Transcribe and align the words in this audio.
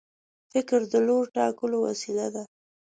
فکر 0.51 0.79
د 0.91 0.93
لور 1.07 1.23
ټاکلو 1.35 1.77
وسیله 1.87 2.27
ده. 2.33 2.43